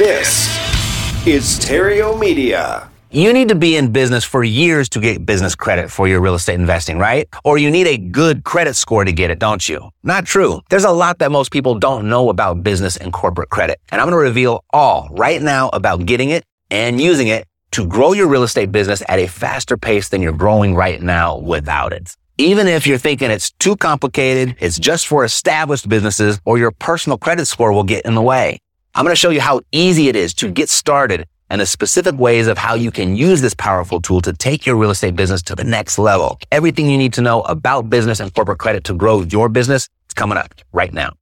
[0.00, 0.48] This
[1.26, 2.88] is Theriault Media.
[3.10, 6.36] You need to be in business for years to get business credit for your real
[6.36, 7.28] estate investing, right?
[7.44, 9.90] Or you need a good credit score to get it, don't you?
[10.02, 10.62] Not true.
[10.70, 13.78] There's a lot that most people don't know about business and corporate credit.
[13.92, 17.86] And I'm going to reveal all right now about getting it and using it to
[17.86, 21.92] grow your real estate business at a faster pace than you're growing right now without
[21.92, 22.16] it.
[22.38, 27.18] Even if you're thinking it's too complicated, it's just for established businesses, or your personal
[27.18, 28.60] credit score will get in the way.
[29.00, 32.18] I'm going to show you how easy it is to get started and the specific
[32.18, 35.40] ways of how you can use this powerful tool to take your real estate business
[35.44, 36.38] to the next level.
[36.52, 40.14] Everything you need to know about business and corporate credit to grow your business is
[40.14, 41.14] coming up right now.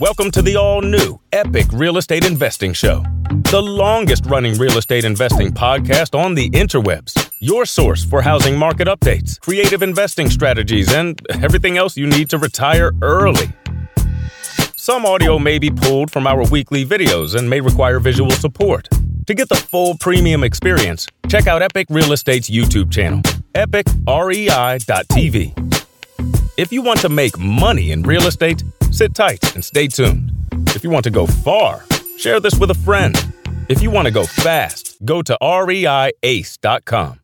[0.00, 3.04] Welcome to the all new Epic Real Estate Investing Show,
[3.52, 7.27] the longest running real estate investing podcast on the interwebs.
[7.40, 12.38] Your source for housing market updates, creative investing strategies, and everything else you need to
[12.38, 13.46] retire early.
[14.74, 18.88] Some audio may be pulled from our weekly videos and may require visual support.
[19.28, 23.20] To get the full premium experience, check out Epic Real Estate's YouTube channel,
[23.54, 23.92] epicrei.tv.
[26.56, 30.32] If you want to make money in real estate, sit tight and stay tuned.
[30.74, 31.84] If you want to go far,
[32.16, 33.14] share this with a friend.
[33.68, 37.20] If you want to go fast, go to reiace.com.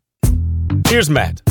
[0.94, 1.42] Here's Matt.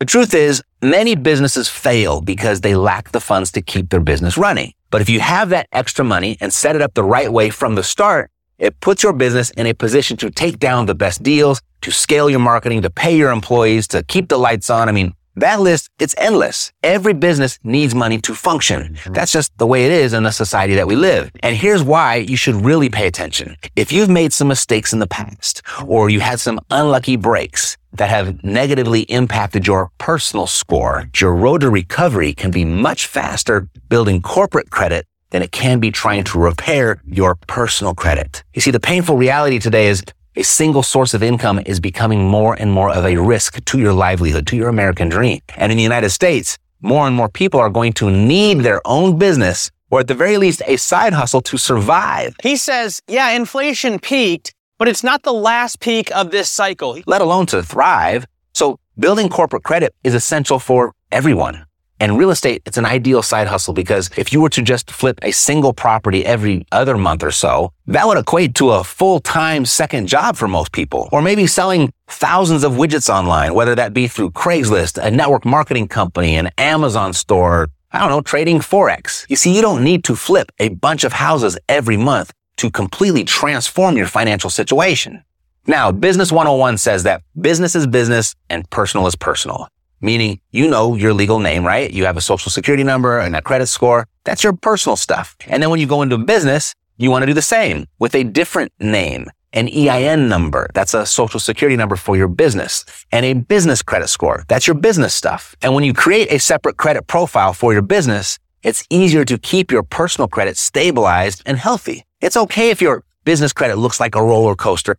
[0.00, 4.36] The truth is, many businesses fail because they lack the funds to keep their business
[4.36, 4.74] running.
[4.90, 7.74] But if you have that extra money and set it up the right way from
[7.74, 11.62] the start, it puts your business in a position to take down the best deals,
[11.80, 14.90] to scale your marketing, to pay your employees, to keep the lights on.
[14.90, 16.70] I mean, that list, it's endless.
[16.82, 18.98] Every business needs money to function.
[19.06, 21.30] That's just the way it is in the society that we live.
[21.42, 23.56] And here's why you should really pay attention.
[23.74, 28.08] If you've made some mistakes in the past, or you had some unlucky breaks that
[28.08, 34.22] have negatively impacted your personal score, your road to recovery can be much faster building
[34.22, 38.44] corporate credit than it can be trying to repair your personal credit.
[38.54, 40.02] You see, the painful reality today is
[40.36, 43.92] a single source of income is becoming more and more of a risk to your
[43.92, 45.40] livelihood, to your American dream.
[45.56, 49.18] And in the United States, more and more people are going to need their own
[49.18, 52.34] business or at the very least a side hustle to survive.
[52.42, 56.98] He says, yeah, inflation peaked, but it's not the last peak of this cycle.
[57.06, 58.26] Let alone to thrive.
[58.52, 61.66] So building corporate credit is essential for everyone.
[62.00, 65.20] And real estate, it's an ideal side hustle because if you were to just flip
[65.22, 70.08] a single property every other month or so, that would equate to a full-time second
[70.08, 71.08] job for most people.
[71.12, 75.86] Or maybe selling thousands of widgets online, whether that be through Craigslist, a network marketing
[75.86, 79.26] company, an Amazon store, I don't know, trading Forex.
[79.28, 82.32] You see, you don't need to flip a bunch of houses every month
[82.62, 85.22] to completely transform your financial situation.
[85.66, 89.68] Now, Business 101 says that business is business and personal is personal
[90.02, 91.90] meaning you know your legal name, right?
[91.90, 94.06] You have a social security number and a credit score.
[94.24, 95.36] That's your personal stuff.
[95.46, 98.24] And then when you go into business, you want to do the same with a
[98.24, 100.68] different name, an EIN number.
[100.74, 104.44] That's a social security number for your business and a business credit score.
[104.48, 105.56] That's your business stuff.
[105.62, 109.72] And when you create a separate credit profile for your business, it's easier to keep
[109.72, 112.04] your personal credit stabilized and healthy.
[112.22, 114.96] It's okay if your business credit looks like a roller coaster.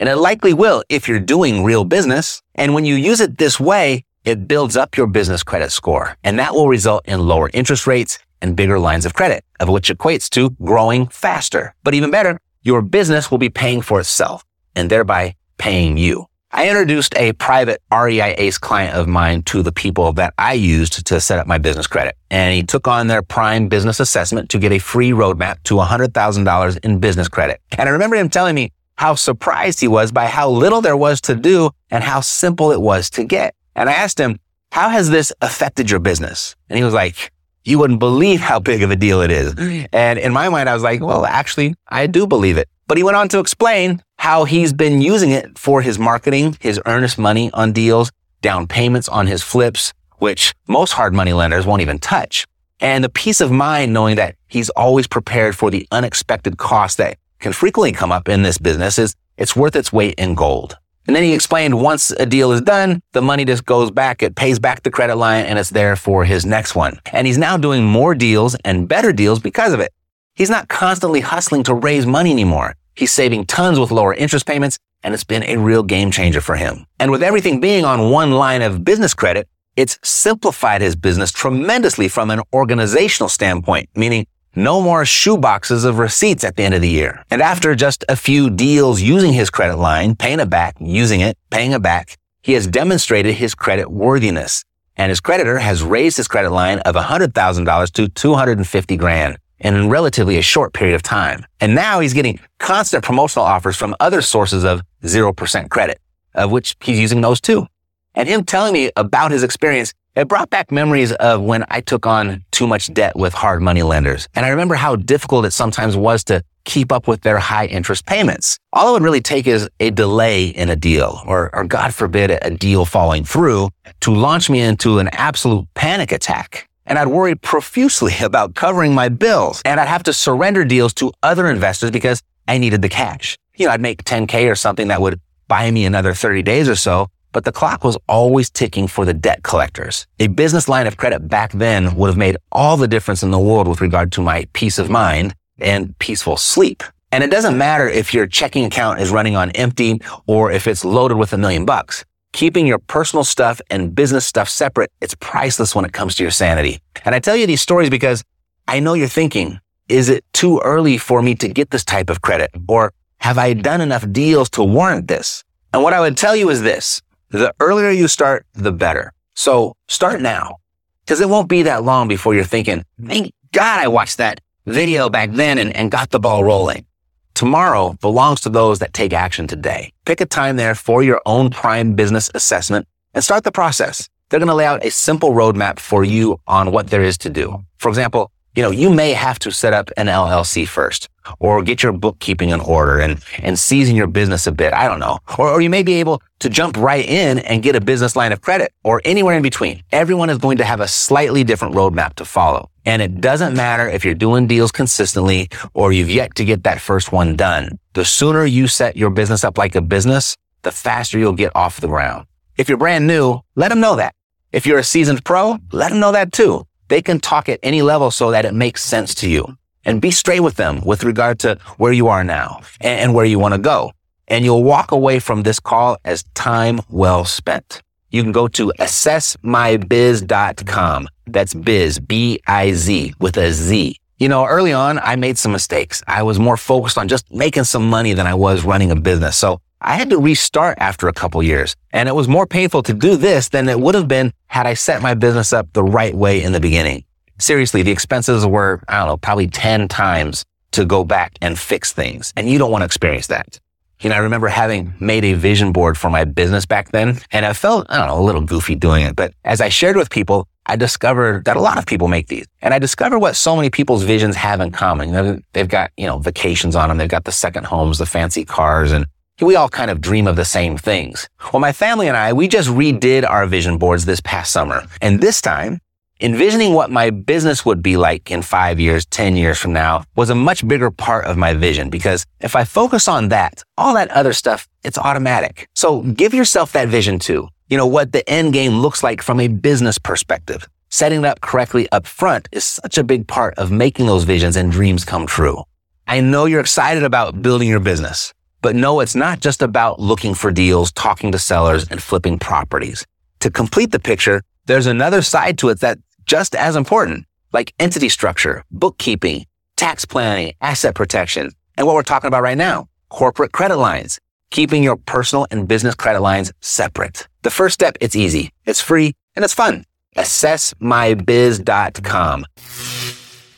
[0.00, 2.42] And it likely will if you're doing real business.
[2.54, 6.38] And when you use it this way, it builds up your business credit score, and
[6.38, 10.30] that will result in lower interest rates and bigger lines of credit, of which equates
[10.30, 11.74] to growing faster.
[11.84, 14.42] But even better, your business will be paying for itself
[14.74, 16.26] and thereby paying you.
[16.54, 21.06] I introduced a private REI ACE client of mine to the people that I used
[21.06, 22.14] to set up my business credit.
[22.30, 26.84] And he took on their prime business assessment to get a free roadmap to $100,000
[26.84, 27.62] in business credit.
[27.78, 31.22] And I remember him telling me how surprised he was by how little there was
[31.22, 33.54] to do and how simple it was to get.
[33.74, 34.38] And I asked him,
[34.72, 36.54] how has this affected your business?
[36.68, 37.32] And he was like,
[37.64, 39.54] you wouldn't believe how big of a deal it is.
[39.92, 42.68] And in my mind, I was like, well, actually, I do believe it.
[42.88, 46.80] But he went on to explain how he's been using it for his marketing, his
[46.86, 48.10] earnest money on deals,
[48.40, 52.46] down payments on his flips, which most hard money lenders won't even touch.
[52.80, 57.16] And the peace of mind knowing that he's always prepared for the unexpected costs that
[57.38, 60.76] can frequently come up in this business is it's worth its weight in gold.
[61.06, 64.36] And then he explained once a deal is done, the money just goes back, it
[64.36, 67.00] pays back the credit line, and it's there for his next one.
[67.12, 69.92] And he's now doing more deals and better deals because of it.
[70.34, 72.74] He's not constantly hustling to raise money anymore.
[72.94, 76.54] He's saving tons with lower interest payments, and it's been a real game changer for
[76.54, 76.86] him.
[77.00, 82.08] And with everything being on one line of business credit, it's simplified his business tremendously
[82.08, 86.88] from an organizational standpoint, meaning no more shoeboxes of receipts at the end of the
[86.88, 87.24] year.
[87.30, 91.38] And after just a few deals using his credit line, paying it back, using it,
[91.50, 94.64] paying it back, he has demonstrated his credit worthiness.
[94.96, 100.38] And his creditor has raised his credit line of $100,000 to 250 grand in relatively
[100.38, 101.46] a short period of time.
[101.60, 106.00] And now he's getting constant promotional offers from other sources of 0% credit,
[106.34, 107.66] of which he's using those too.
[108.14, 112.06] And him telling me about his experience it brought back memories of when I took
[112.06, 114.28] on too much debt with hard money lenders.
[114.34, 118.04] And I remember how difficult it sometimes was to keep up with their high interest
[118.04, 118.58] payments.
[118.72, 122.30] All it would really take is a delay in a deal or, or God forbid
[122.30, 123.70] a deal falling through
[124.00, 126.68] to launch me into an absolute panic attack.
[126.84, 131.12] And I'd worry profusely about covering my bills and I'd have to surrender deals to
[131.22, 133.36] other investors because I needed the cash.
[133.56, 136.76] You know, I'd make 10K or something that would buy me another 30 days or
[136.76, 140.06] so but the clock was always ticking for the debt collectors.
[140.20, 143.38] A business line of credit back then would have made all the difference in the
[143.38, 146.82] world with regard to my peace of mind and peaceful sleep.
[147.10, 150.84] And it doesn't matter if your checking account is running on empty or if it's
[150.84, 152.04] loaded with a million bucks.
[152.32, 156.30] Keeping your personal stuff and business stuff separate, it's priceless when it comes to your
[156.30, 156.80] sanity.
[157.04, 158.24] And I tell you these stories because
[158.66, 162.22] I know you're thinking, is it too early for me to get this type of
[162.22, 162.50] credit?
[162.66, 165.44] Or have I done enough deals to warrant this?
[165.74, 167.02] And what I would tell you is this.
[167.32, 169.14] The earlier you start, the better.
[169.34, 170.56] So start now
[171.04, 175.08] because it won't be that long before you're thinking, thank God I watched that video
[175.08, 176.84] back then and, and got the ball rolling.
[177.32, 179.94] Tomorrow belongs to those that take action today.
[180.04, 184.10] Pick a time there for your own prime business assessment and start the process.
[184.28, 187.30] They're going to lay out a simple roadmap for you on what there is to
[187.30, 187.64] do.
[187.78, 191.08] For example, you know, you may have to set up an LLC first
[191.38, 194.72] or get your bookkeeping in order and, and season your business a bit.
[194.72, 195.18] I don't know.
[195.38, 198.32] Or, or you may be able to jump right in and get a business line
[198.32, 199.82] of credit or anywhere in between.
[199.90, 202.70] Everyone is going to have a slightly different roadmap to follow.
[202.84, 206.80] And it doesn't matter if you're doing deals consistently or you've yet to get that
[206.80, 207.78] first one done.
[207.94, 211.80] The sooner you set your business up like a business, the faster you'll get off
[211.80, 212.26] the ground.
[212.58, 214.14] If you're brand new, let them know that.
[214.50, 216.66] If you're a seasoned pro, let them know that too.
[216.92, 219.56] They can talk at any level so that it makes sense to you
[219.86, 223.24] and be straight with them with regard to where you are now and, and where
[223.24, 223.92] you want to go.
[224.28, 227.80] And you'll walk away from this call as time well spent.
[228.10, 231.08] You can go to assessmybiz.com.
[231.28, 233.96] That's biz, B-I-Z with a Z.
[234.18, 236.02] You know, early on, I made some mistakes.
[236.06, 239.38] I was more focused on just making some money than I was running a business.
[239.38, 241.74] So I had to restart after a couple years.
[241.92, 244.74] And it was more painful to do this than it would have been had I
[244.74, 247.04] set my business up the right way in the beginning.
[247.38, 251.92] Seriously, the expenses were, I don't know, probably 10 times to go back and fix
[251.92, 252.32] things.
[252.36, 253.58] And you don't want to experience that.
[254.00, 257.46] You know, I remember having made a vision board for my business back then, and
[257.46, 259.14] I felt, I don't know, a little goofy doing it.
[259.14, 262.46] But as I shared with people, I discovered that a lot of people make these.
[262.60, 265.08] And I discovered what so many people's visions have in common.
[265.08, 266.98] You know, they've got, you know, vacations on them.
[266.98, 269.06] They've got the second homes, the fancy cars, and
[269.42, 271.28] we all kind of dream of the same things.
[271.52, 274.84] Well, my family and I, we just redid our vision boards this past summer.
[275.00, 275.80] And this time,
[276.20, 280.30] envisioning what my business would be like in five years, 10 years from now was
[280.30, 284.10] a much bigger part of my vision because if I focus on that, all that
[284.12, 285.68] other stuff, it's automatic.
[285.74, 287.48] So give yourself that vision too.
[287.68, 290.68] You know, what the end game looks like from a business perspective.
[290.90, 294.56] Setting it up correctly up front is such a big part of making those visions
[294.56, 295.64] and dreams come true.
[296.06, 298.34] I know you're excited about building your business.
[298.62, 303.04] But no, it's not just about looking for deals, talking to sellers, and flipping properties.
[303.40, 308.08] To complete the picture, there's another side to it that's just as important, like entity
[308.08, 313.78] structure, bookkeeping, tax planning, asset protection, and what we're talking about right now, corporate credit
[313.78, 317.26] lines, keeping your personal and business credit lines separate.
[317.42, 319.84] The first step, it's easy, it's free, and it's fun.
[320.16, 322.46] AssessMyBiz.com.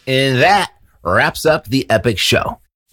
[0.06, 0.70] And that
[1.02, 2.61] wraps up the epic show.